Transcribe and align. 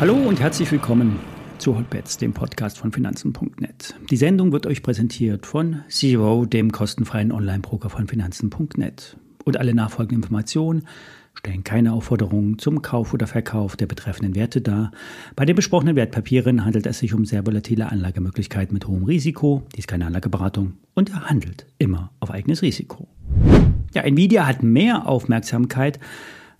Hallo 0.00 0.14
und 0.14 0.40
herzlich 0.40 0.72
willkommen 0.72 1.20
zu 1.58 1.78
Hotbets, 1.78 2.16
dem 2.16 2.32
Podcast 2.32 2.76
von 2.76 2.90
Finanzen.net. 2.90 3.94
Die 4.10 4.16
Sendung 4.16 4.50
wird 4.50 4.66
euch 4.66 4.82
präsentiert 4.82 5.46
von 5.46 5.82
Zero, 5.88 6.44
dem 6.44 6.72
kostenfreien 6.72 7.30
Online-Broker 7.30 7.88
von 7.88 8.08
Finanzen.net. 8.08 9.16
Und 9.44 9.56
alle 9.56 9.74
nachfolgenden 9.74 10.24
Informationen 10.24 10.88
stellen 11.34 11.62
keine 11.62 11.92
Aufforderungen 11.92 12.58
zum 12.58 12.82
Kauf 12.82 13.14
oder 13.14 13.28
Verkauf 13.28 13.76
der 13.76 13.86
betreffenden 13.86 14.34
Werte 14.34 14.60
dar. 14.60 14.90
Bei 15.36 15.44
den 15.44 15.54
besprochenen 15.54 15.94
Wertpapieren 15.94 16.64
handelt 16.64 16.86
es 16.86 16.98
sich 16.98 17.14
um 17.14 17.24
sehr 17.24 17.46
volatile 17.46 17.90
Anlagemöglichkeiten 17.90 18.74
mit 18.74 18.88
hohem 18.88 19.04
Risiko. 19.04 19.62
Dies 19.74 19.84
ist 19.84 19.88
keine 19.88 20.06
Anlageberatung 20.06 20.74
und 20.94 21.10
er 21.10 21.28
handelt 21.28 21.66
immer 21.78 22.10
auf 22.18 22.32
eigenes 22.32 22.62
Risiko. 22.62 23.08
Ja, 23.94 24.02
Nvidia 24.02 24.46
hat 24.46 24.62
mehr 24.62 25.06
Aufmerksamkeit 25.06 26.00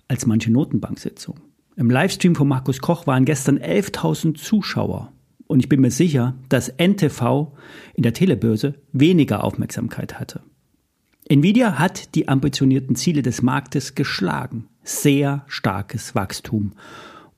als 0.09 0.27
manche 0.27 0.53
Notenbanksitzung. 0.53 1.41
Im 1.77 1.91
Livestream 1.91 2.35
von 2.35 2.49
Markus 2.49 2.81
Koch 2.81 3.07
waren 3.07 3.25
gestern 3.25 3.59
11.000 3.59 4.35
Zuschauer. 4.35 5.13
Und 5.47 5.61
ich 5.61 5.69
bin 5.69 5.81
mir 5.81 5.91
sicher, 5.91 6.35
dass 6.49 6.73
NTV 6.79 7.53
in 7.95 8.03
der 8.03 8.13
Telebörse 8.13 8.75
weniger 8.93 9.45
Aufmerksamkeit 9.45 10.21
hatte. 10.21 10.43
Nvidia 11.29 11.79
hat 11.79 12.15
die 12.15 12.29
ambitionierten 12.29 12.97
Ziele 12.97 13.23
des 13.23 13.43
Marktes 13.43 13.95
geschlagen. 13.95 14.67
Sehr 14.83 15.45
starkes 15.47 16.15
Wachstum 16.15 16.73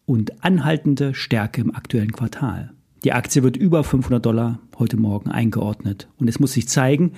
und 0.07 0.45
anhaltende 0.45 1.15
Stärke 1.15 1.61
im 1.61 1.75
aktuellen 1.75 2.13
Quartal. 2.13 2.73
Die 3.05 3.13
Aktie 3.13 3.43
wird 3.43 3.57
über 3.57 3.85
500 3.85 4.25
Dollar 4.25 4.59
heute 4.79 4.97
Morgen 4.97 5.31
eingeordnet. 5.31 6.09
Und 6.19 6.29
es 6.29 6.41
muss 6.41 6.53
sich 6.53 6.69
zeigen, 6.69 7.13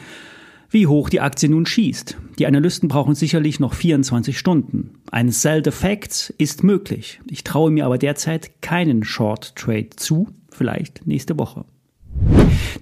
wie 0.70 0.86
hoch 0.86 1.08
die 1.08 1.20
Aktie 1.20 1.48
nun 1.48 1.66
schießt. 1.66 2.16
Die 2.38 2.46
Analysten 2.46 2.88
brauchen 2.88 3.14
sicherlich 3.14 3.60
noch 3.60 3.74
24 3.74 4.38
Stunden. 4.38 4.98
Ein 5.10 5.30
Sell 5.30 5.62
the 5.64 5.70
Facts 5.70 6.32
ist 6.38 6.64
möglich. 6.64 7.20
Ich 7.30 7.44
traue 7.44 7.70
mir 7.70 7.86
aber 7.86 7.98
derzeit 7.98 8.62
keinen 8.62 9.04
Short 9.04 9.56
Trade 9.56 9.90
zu, 9.96 10.28
vielleicht 10.50 11.06
nächste 11.06 11.38
Woche. 11.38 11.64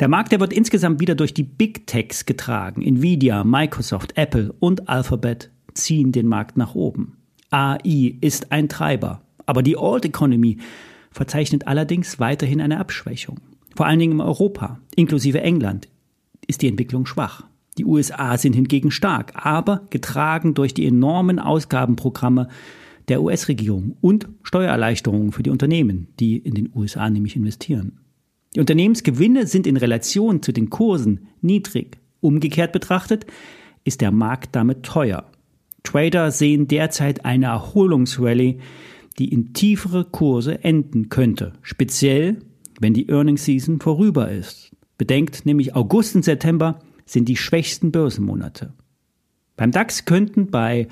Der 0.00 0.08
Markt, 0.08 0.32
der 0.32 0.40
wird 0.40 0.52
insgesamt 0.52 1.00
wieder 1.00 1.14
durch 1.14 1.34
die 1.34 1.42
Big 1.42 1.86
Techs 1.86 2.26
getragen. 2.26 2.82
Nvidia, 2.82 3.44
Microsoft, 3.44 4.16
Apple 4.16 4.52
und 4.58 4.88
Alphabet 4.88 5.50
ziehen 5.74 6.12
den 6.12 6.26
Markt 6.26 6.56
nach 6.56 6.74
oben. 6.74 7.16
AI 7.50 8.16
ist 8.20 8.52
ein 8.52 8.68
Treiber. 8.68 9.22
Aber 9.46 9.62
die 9.62 9.76
Old 9.76 10.04
Economy 10.04 10.58
verzeichnet 11.10 11.66
allerdings 11.66 12.18
weiterhin 12.18 12.60
eine 12.60 12.80
Abschwächung. 12.80 13.40
Vor 13.76 13.86
allen 13.86 13.98
Dingen 13.98 14.14
in 14.14 14.20
Europa, 14.20 14.80
inklusive 14.96 15.40
England, 15.40 15.88
ist 16.46 16.62
die 16.62 16.68
Entwicklung 16.68 17.06
schwach. 17.06 17.44
Die 17.78 17.84
USA 17.84 18.38
sind 18.38 18.54
hingegen 18.54 18.90
stark, 18.90 19.32
aber 19.34 19.86
getragen 19.90 20.54
durch 20.54 20.74
die 20.74 20.86
enormen 20.86 21.38
Ausgabenprogramme 21.38 22.48
der 23.08 23.22
US-Regierung 23.22 23.96
und 24.00 24.28
Steuererleichterungen 24.42 25.32
für 25.32 25.42
die 25.42 25.50
Unternehmen, 25.50 26.08
die 26.20 26.38
in 26.38 26.54
den 26.54 26.70
USA 26.74 27.10
nämlich 27.10 27.36
investieren. 27.36 28.00
Die 28.54 28.60
Unternehmensgewinne 28.60 29.46
sind 29.46 29.66
in 29.66 29.76
Relation 29.76 30.42
zu 30.42 30.52
den 30.52 30.70
Kursen 30.70 31.26
niedrig. 31.40 31.98
Umgekehrt 32.20 32.72
betrachtet 32.72 33.26
ist 33.84 34.00
der 34.00 34.12
Markt 34.12 34.54
damit 34.54 34.84
teuer. 34.84 35.30
Trader 35.82 36.30
sehen 36.30 36.68
derzeit 36.68 37.24
eine 37.24 37.46
Erholungsrallye, 37.46 38.58
die 39.18 39.28
in 39.28 39.52
tiefere 39.52 40.04
Kurse 40.04 40.64
enden 40.64 41.08
könnte, 41.08 41.52
speziell 41.62 42.38
wenn 42.80 42.94
die 42.94 43.08
Earnings 43.08 43.44
Season 43.44 43.80
vorüber 43.80 44.30
ist. 44.30 44.70
Bedenkt 44.96 45.44
nämlich 45.44 45.74
August 45.74 46.16
und 46.16 46.24
September 46.24 46.80
sind 47.06 47.28
die 47.28 47.36
schwächsten 47.36 47.92
Börsenmonate. 47.92 48.72
Beim 49.56 49.70
DAX 49.70 50.04
könnten 50.04 50.50
bei 50.50 50.88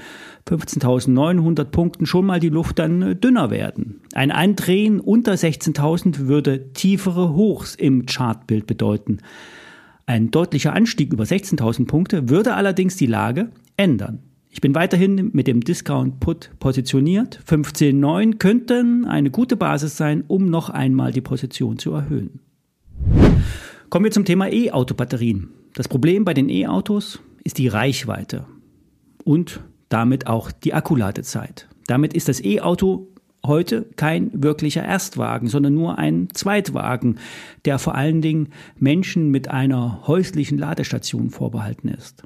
15.900 0.48 1.64
Punkten 1.64 2.06
schon 2.06 2.27
mal 2.27 2.38
die 2.38 2.48
Luft 2.48 2.78
dann 2.78 3.02
äh, 3.02 3.16
dünner 3.16 3.50
werden. 3.50 4.02
Ein 4.14 4.30
Eindrehen 4.30 5.00
unter 5.00 5.33
16.000 5.33 6.27
würde 6.27 6.72
tiefere 6.72 7.34
Hochs 7.34 7.74
im 7.74 8.06
Chartbild 8.06 8.67
bedeuten. 8.67 9.18
Ein 10.06 10.30
deutlicher 10.30 10.74
Anstieg 10.74 11.12
über 11.12 11.24
16.000 11.24 11.86
Punkte 11.86 12.29
würde 12.29 12.55
allerdings 12.55 12.96
die 12.96 13.06
Lage 13.06 13.50
ändern. 13.77 14.20
Ich 14.48 14.61
bin 14.61 14.74
weiterhin 14.74 15.30
mit 15.33 15.46
dem 15.46 15.62
Discount 15.62 16.20
Put 16.20 16.50
positioniert. 16.61 17.40
15.9 17.48 18.36
könnten 18.36 19.06
eine 19.06 19.30
gute 19.30 19.56
Basis 19.56 19.96
sein, 19.96 20.24
um 20.29 20.46
noch 20.46 20.68
einmal 20.68 21.11
die 21.11 21.23
Position 21.23 21.79
zu 21.79 21.92
erhöhen. 21.92 22.40
Kommen 23.89 24.05
wir 24.05 24.12
zum 24.12 24.27
Thema 24.27 24.52
E-Auto-Batterien. 24.52 25.48
Das 25.74 25.88
Problem 25.88 26.24
bei 26.24 26.34
den 26.34 26.50
E-Autos 26.50 27.20
ist 27.44 27.56
die 27.56 27.68
Reichweite 27.68 28.46
und 29.24 29.60
damit 29.88 30.27
auch 30.27 30.52
die 30.52 30.74
Akkuladezeit. 30.74 31.68
Damit 31.86 32.12
ist 32.12 32.28
das 32.28 32.44
E-Auto 32.44 33.08
heute 33.44 33.88
kein 33.96 34.30
wirklicher 34.42 34.84
Erstwagen, 34.84 35.48
sondern 35.48 35.74
nur 35.74 35.98
ein 35.98 36.28
Zweitwagen, 36.32 37.18
der 37.64 37.78
vor 37.78 37.94
allen 37.94 38.20
Dingen 38.20 38.48
Menschen 38.78 39.30
mit 39.30 39.48
einer 39.48 40.06
häuslichen 40.06 40.58
Ladestation 40.58 41.30
vorbehalten 41.30 41.88
ist. 41.88 42.22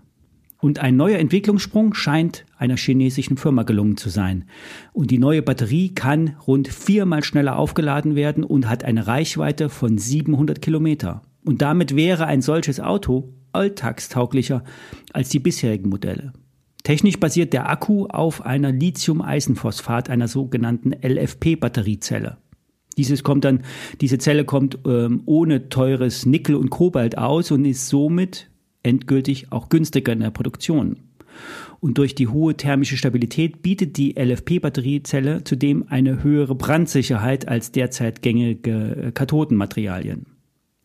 Und 0.58 0.80
ein 0.80 0.96
neuer 0.96 1.18
Entwicklungssprung 1.18 1.94
scheint 1.94 2.46
einer 2.58 2.76
chinesischen 2.76 3.36
Firma 3.36 3.62
gelungen 3.62 3.96
zu 3.96 4.08
sein. 4.08 4.46
Und 4.92 5.12
die 5.12 5.18
neue 5.18 5.42
Batterie 5.42 5.94
kann 5.94 6.34
rund 6.46 6.66
viermal 6.66 7.22
schneller 7.22 7.56
aufgeladen 7.56 8.16
werden 8.16 8.42
und 8.42 8.68
hat 8.68 8.82
eine 8.82 9.06
Reichweite 9.06 9.68
von 9.68 9.98
700 9.98 10.60
Kilometer. 10.60 11.22
Und 11.46 11.62
damit 11.62 11.94
wäre 11.94 12.26
ein 12.26 12.42
solches 12.42 12.80
Auto 12.80 13.32
alltagstauglicher 13.52 14.64
als 15.12 15.28
die 15.28 15.38
bisherigen 15.38 15.88
Modelle. 15.88 16.32
Technisch 16.82 17.20
basiert 17.20 17.52
der 17.52 17.70
Akku 17.70 18.06
auf 18.06 18.44
einer 18.44 18.72
Lithium-Eisenphosphat, 18.72 20.10
einer 20.10 20.26
sogenannten 20.26 20.92
LFP-Batteriezelle. 20.92 22.36
Dieses 22.96 23.22
kommt 23.22 23.44
dann, 23.44 23.62
diese 24.00 24.18
Zelle 24.18 24.44
kommt 24.44 24.78
ähm, 24.86 25.22
ohne 25.26 25.68
teures 25.68 26.26
Nickel 26.26 26.56
und 26.56 26.70
Kobalt 26.70 27.16
aus 27.16 27.52
und 27.52 27.64
ist 27.64 27.88
somit 27.88 28.50
endgültig 28.82 29.52
auch 29.52 29.68
günstiger 29.68 30.12
in 30.12 30.20
der 30.20 30.30
Produktion. 30.30 30.96
Und 31.78 31.98
durch 31.98 32.16
die 32.16 32.28
hohe 32.28 32.56
thermische 32.56 32.96
Stabilität 32.96 33.62
bietet 33.62 33.98
die 33.98 34.14
LFP-Batteriezelle 34.18 35.44
zudem 35.44 35.84
eine 35.88 36.24
höhere 36.24 36.56
Brandsicherheit 36.56 37.46
als 37.46 37.70
derzeit 37.70 38.22
gängige 38.22 39.12
Kathodenmaterialien. 39.14 40.35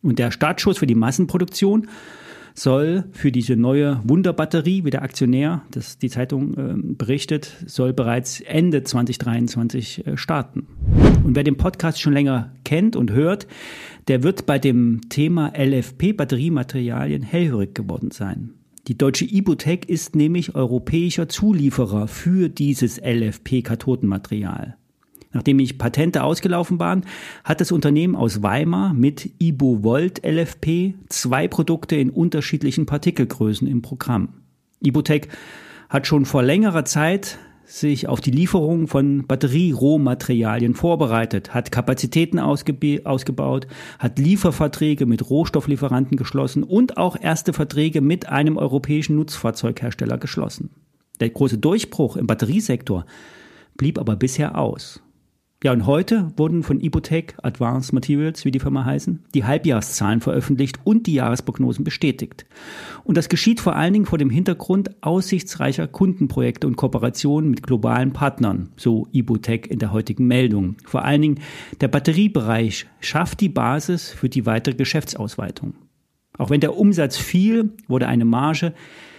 Und 0.02 0.18
der 0.18 0.30
Startschuss 0.30 0.78
für 0.78 0.86
die 0.86 0.94
Massenproduktion 0.94 1.88
soll 2.54 3.04
für 3.12 3.32
diese 3.32 3.56
neue 3.56 4.00
Wunderbatterie, 4.04 4.84
wie 4.84 4.90
der 4.90 5.02
Aktionär, 5.02 5.62
das 5.70 5.98
die 5.98 6.10
Zeitung 6.10 6.54
äh, 6.54 6.74
berichtet, 6.76 7.56
soll 7.66 7.92
bereits 7.92 8.40
Ende 8.40 8.82
2023 8.82 10.06
äh, 10.06 10.16
starten. 10.16 10.66
Und 11.24 11.36
wer 11.36 11.44
den 11.44 11.56
Podcast 11.56 12.00
schon 12.00 12.12
länger 12.12 12.52
kennt 12.64 12.96
und 12.96 13.12
hört, 13.12 13.46
der 14.08 14.22
wird 14.22 14.44
bei 14.44 14.58
dem 14.58 15.00
Thema 15.08 15.52
LFP-Batteriematerialien 15.56 17.22
hellhörig 17.22 17.74
geworden 17.74 18.10
sein. 18.10 18.54
Die 18.88 18.98
deutsche 18.98 19.24
Ibutec 19.24 19.88
ist 19.88 20.16
nämlich 20.16 20.56
europäischer 20.56 21.28
Zulieferer 21.28 22.08
für 22.08 22.48
dieses 22.48 23.00
LFP-Kathodenmaterial. 23.00 24.76
Nachdem 25.32 25.58
ich 25.58 25.78
Patente 25.78 26.22
ausgelaufen 26.22 26.78
waren, 26.78 27.04
hat 27.44 27.60
das 27.60 27.72
Unternehmen 27.72 28.16
aus 28.16 28.42
Weimar 28.42 28.92
mit 28.94 29.30
IboVolt 29.40 30.24
LFP 30.26 30.94
zwei 31.08 31.48
Produkte 31.48 31.96
in 31.96 32.10
unterschiedlichen 32.10 32.86
Partikelgrößen 32.86 33.66
im 33.66 33.82
Programm. 33.82 34.28
Ibotec 34.80 35.28
hat 35.88 36.06
schon 36.06 36.24
vor 36.24 36.42
längerer 36.42 36.84
Zeit 36.84 37.38
sich 37.64 38.08
auf 38.08 38.20
die 38.20 38.30
Lieferung 38.30 38.88
von 38.88 39.26
Batterierohmaterialien 39.26 40.74
vorbereitet, 40.74 41.54
hat 41.54 41.72
Kapazitäten 41.72 42.38
ausgebaut, 42.38 43.66
hat 43.98 44.18
Lieferverträge 44.18 45.06
mit 45.06 45.30
Rohstofflieferanten 45.30 46.16
geschlossen 46.16 46.64
und 46.64 46.96
auch 46.96 47.16
erste 47.18 47.52
Verträge 47.52 48.00
mit 48.00 48.28
einem 48.28 48.56
europäischen 48.56 49.16
Nutzfahrzeughersteller 49.16 50.18
geschlossen. 50.18 50.70
Der 51.20 51.30
große 51.30 51.58
Durchbruch 51.58 52.16
im 52.16 52.26
Batteriesektor 52.26 53.06
blieb 53.76 53.98
aber 53.98 54.16
bisher 54.16 54.58
aus. 54.58 55.00
Ja, 55.62 55.70
und 55.70 55.86
heute 55.86 56.32
wurden 56.36 56.64
von 56.64 56.80
Ibotec 56.80 57.36
Advanced 57.40 57.92
Materials, 57.92 58.44
wie 58.44 58.50
die 58.50 58.58
Firma 58.58 58.84
heißen, 58.84 59.22
die 59.32 59.44
Halbjahreszahlen 59.44 60.20
veröffentlicht 60.20 60.80
und 60.82 61.06
die 61.06 61.14
Jahresprognosen 61.14 61.84
bestätigt. 61.84 62.46
Und 63.04 63.16
das 63.16 63.28
geschieht 63.28 63.60
vor 63.60 63.76
allen 63.76 63.92
Dingen 63.92 64.06
vor 64.06 64.18
dem 64.18 64.28
Hintergrund 64.28 64.90
aussichtsreicher 65.04 65.86
Kundenprojekte 65.86 66.66
und 66.66 66.74
Kooperationen 66.74 67.48
mit 67.48 67.62
globalen 67.62 68.12
Partnern, 68.12 68.70
so 68.76 69.06
Ibotec 69.12 69.68
in 69.68 69.78
der 69.78 69.92
heutigen 69.92 70.26
Meldung. 70.26 70.74
Vor 70.84 71.04
allen 71.04 71.22
Dingen 71.22 71.40
der 71.80 71.88
Batteriebereich 71.88 72.86
schafft 72.98 73.40
die 73.40 73.48
Basis 73.48 74.10
für 74.10 74.28
die 74.28 74.46
weitere 74.46 74.74
Geschäftsausweitung. 74.74 75.74
Auch 76.38 76.50
wenn 76.50 76.60
der 76.60 76.76
Umsatz 76.76 77.16
fiel, 77.16 77.70
wurde 77.86 78.08
eine 78.08 78.24
Marge 78.24 78.74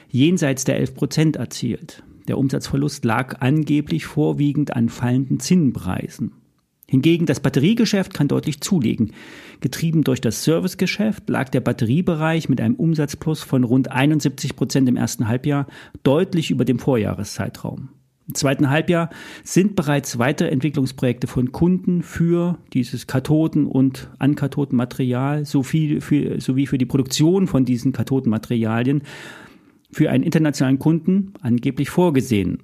jenseits 0.09 0.65
der 0.65 0.77
11 0.77 0.93
Prozent 0.93 1.35
erzielt. 1.37 2.03
Der 2.27 2.37
Umsatzverlust 2.37 3.05
lag 3.05 3.41
angeblich 3.41 4.05
vorwiegend 4.05 4.75
an 4.75 4.89
fallenden 4.89 5.39
Zinnpreisen. 5.39 6.31
Hingegen 6.87 7.25
das 7.25 7.39
Batteriegeschäft 7.39 8.13
kann 8.13 8.27
deutlich 8.27 8.61
zulegen. 8.61 9.13
Getrieben 9.61 10.03
durch 10.03 10.21
das 10.21 10.43
Servicegeschäft 10.43 11.27
lag 11.29 11.49
der 11.49 11.61
Batteriebereich 11.61 12.49
mit 12.49 12.61
einem 12.61 12.75
Umsatzplus 12.75 13.41
von 13.41 13.63
rund 13.63 13.91
71 13.91 14.55
Prozent 14.55 14.87
im 14.87 14.97
ersten 14.97 15.27
Halbjahr 15.27 15.67
deutlich 16.03 16.51
über 16.51 16.65
dem 16.65 16.79
Vorjahreszeitraum. 16.79 17.89
Im 18.27 18.35
zweiten 18.35 18.69
Halbjahr 18.69 19.09
sind 19.43 19.75
bereits 19.75 20.17
weitere 20.17 20.49
Entwicklungsprojekte 20.49 21.27
von 21.27 21.51
Kunden 21.51 22.03
für 22.03 22.57
dieses 22.73 23.05
Kathoden- 23.05 23.65
und 23.65 24.09
Ankathodenmaterial 24.19 25.45
sowie 25.45 25.99
für, 25.99 26.39
sowie 26.39 26.67
für 26.67 26.77
die 26.77 26.85
Produktion 26.85 27.47
von 27.47 27.65
diesen 27.65 27.91
Kathodenmaterialien 27.91 29.03
für 29.93 30.09
einen 30.09 30.23
internationalen 30.23 30.79
Kunden 30.79 31.33
angeblich 31.41 31.89
vorgesehen. 31.89 32.59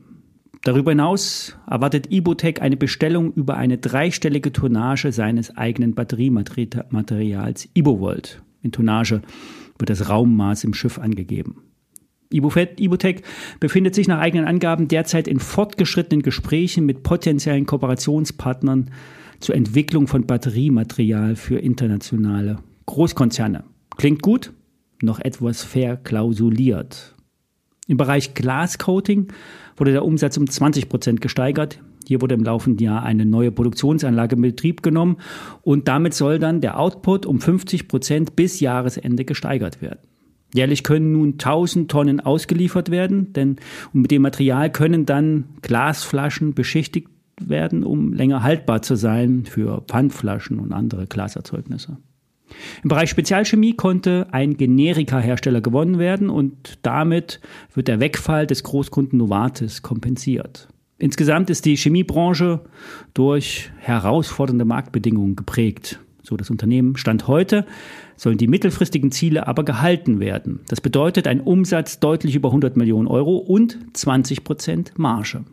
Darüber 0.64 0.92
hinaus 0.92 1.58
erwartet 1.70 2.12
Ibotec 2.12 2.62
eine 2.62 2.76
Bestellung 2.76 3.34
über 3.34 3.56
eine 3.56 3.78
dreistellige 3.78 4.52
Tonnage 4.52 5.12
seines 5.14 5.56
eigenen 5.56 5.96
Batteriematerials 5.96 7.70
Ibovolt. 7.74 8.42
In 8.62 8.74
Tonnage 8.74 9.22
wird 9.78 9.90
das 9.90 10.10
Raummaß 10.10 10.66
im 10.66 10.74
Schiff 10.74 11.00
angegeben. 11.00 11.64
Ibotec 12.32 13.24
befindet 13.60 13.96
sich 13.96 14.08
nach 14.08 14.20
eigenen 14.20 14.46
Angaben 14.46 14.88
derzeit 14.88 15.28
in 15.28 15.40
fortgeschrittenen 15.40 16.22
Gesprächen 16.22 16.86
mit 16.86 17.04
potenziellen 17.04 17.66
Kooperationspartnern 17.66 18.92
zur 19.40 19.56
Entwicklung 19.56 20.08
von 20.08 20.28
Batteriematerial 20.28 21.36
für 21.36 21.58
internationale 21.58 22.58
Großkonzerne. 22.86 23.64
Klingt 23.98 24.22
gut, 24.22 24.52
noch 25.02 25.20
etwas 25.20 25.64
verklausuliert. 25.64 27.16
Im 27.90 27.98
Bereich 27.98 28.36
Glascoating 28.36 29.30
wurde 29.76 29.92
der 29.92 30.06
Umsatz 30.06 30.38
um 30.38 30.48
20 30.48 30.90
Prozent 30.90 31.22
gesteigert. 31.22 31.80
Hier 32.08 32.22
wurde 32.22 32.36
im 32.36 32.44
laufenden 32.44 32.86
Jahr 32.86 33.02
eine 33.02 33.26
neue 33.26 33.52
Produktionsanlage 33.52 34.36
in 34.36 34.44
Betrieb 34.44 34.84
genommen 34.84 35.18
und 35.64 35.88
damit 35.88 36.14
soll 36.14 36.38
dann 36.38 36.62
der 36.62 36.80
Output 36.80 37.26
um 37.26 37.42
50 37.42 37.88
Prozent 37.88 38.36
bis 38.36 38.60
Jahresende 38.60 39.26
gesteigert 39.26 39.82
werden. 39.82 40.02
Jährlich 40.54 40.84
können 40.84 41.14
nun 41.14 41.34
1000 41.34 41.90
Tonnen 41.90 42.20
ausgeliefert 42.20 42.92
werden, 42.92 43.34
denn 43.34 43.56
mit 43.92 44.12
dem 44.12 44.22
Material 44.22 44.72
können 44.72 45.08
dann 45.08 45.46
Glasflaschen 45.64 46.54
beschichtigt 46.54 47.10
werden, 47.42 47.84
um 47.84 48.14
länger 48.14 48.44
haltbar 48.44 48.84
zu 48.84 48.96
sein 48.96 49.46
für 49.46 49.82
Pfandflaschen 49.88 50.60
und 50.60 50.74
andere 50.74 51.08
Glaserzeugnisse. 51.08 51.98
Im 52.84 52.90
Bereich 52.90 53.10
Spezialchemie 53.10 53.76
konnte 53.76 54.28
ein 54.32 54.58
Generika-Hersteller 54.58 55.62
gewonnen 55.62 56.00
werden 56.00 56.30
und 56.30 56.80
damit 56.82 57.40
wird 57.74 57.88
der 57.88 58.00
Wegfall 58.00 58.48
des 58.48 58.64
Großkunden 58.64 59.18
Novartis 59.18 59.82
kompensiert. 59.82 60.68
Insgesamt 60.98 61.50
ist 61.50 61.66
die 61.66 61.78
Chemiebranche 61.78 62.62
durch 63.14 63.72
herausfordernde 63.78 64.66
Marktbedingungen 64.66 65.36
geprägt. 65.36 66.00
So 66.22 66.38
das 66.38 66.50
Unternehmen 66.50 66.98
Stand 66.98 67.28
heute 67.28 67.66
sollen 68.18 68.38
die 68.38 68.48
mittelfristigen 68.48 69.12
Ziele 69.12 69.48
aber 69.48 69.64
gehalten 69.64 70.20
werden. 70.20 70.60
Das 70.68 70.82
bedeutet 70.82 71.26
ein 71.26 71.42
Umsatz 71.42 72.00
deutlich 72.00 72.36
über 72.36 72.50
100 72.50 72.76
Millionen 72.78 73.08
Euro 73.08 73.38
und 73.38 73.78
20 73.94 74.44
Prozent 74.44 74.94
Marge. 74.98 75.46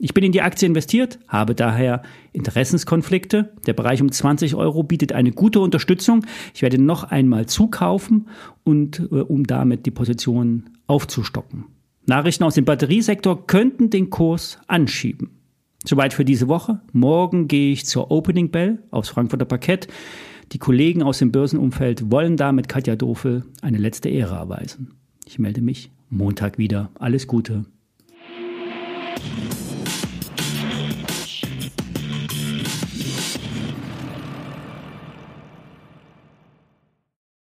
Ich 0.00 0.12
bin 0.12 0.24
in 0.24 0.32
die 0.32 0.42
Aktie 0.42 0.66
investiert, 0.66 1.20
habe 1.28 1.54
daher 1.54 2.02
Interessenskonflikte. 2.32 3.52
Der 3.66 3.74
Bereich 3.74 4.02
um 4.02 4.10
20 4.10 4.56
Euro 4.56 4.82
bietet 4.82 5.12
eine 5.12 5.30
gute 5.30 5.60
Unterstützung. 5.60 6.26
Ich 6.52 6.62
werde 6.62 6.82
noch 6.82 7.04
einmal 7.04 7.46
zukaufen 7.46 8.28
und 8.64 8.98
äh, 9.12 9.20
um 9.20 9.44
damit 9.44 9.86
die 9.86 9.92
Position 9.92 10.70
aufzustocken. 10.88 11.66
Nachrichten 12.06 12.44
aus 12.44 12.54
dem 12.54 12.64
Batteriesektor 12.64 13.46
könnten 13.46 13.88
den 13.88 14.10
Kurs 14.10 14.58
anschieben. 14.66 15.30
Soweit 15.84 16.12
für 16.12 16.24
diese 16.24 16.48
Woche. 16.48 16.80
Morgen 16.92 17.46
gehe 17.46 17.72
ich 17.72 17.86
zur 17.86 18.10
Opening 18.10 18.50
Bell 18.50 18.82
aufs 18.90 19.10
Frankfurter 19.10 19.44
Parkett. 19.44 19.86
Die 20.52 20.58
Kollegen 20.58 21.02
aus 21.02 21.18
dem 21.18 21.30
Börsenumfeld 21.30 22.10
wollen 22.10 22.36
da 22.36 22.52
mit 22.52 22.68
Katja 22.68 22.96
Dofel 22.96 23.44
eine 23.62 23.78
letzte 23.78 24.08
Ehre 24.08 24.34
erweisen. 24.34 24.94
Ich 25.24 25.38
melde 25.38 25.62
mich 25.62 25.90
Montag 26.10 26.58
wieder. 26.58 26.90
Alles 26.98 27.26
Gute. 27.26 27.64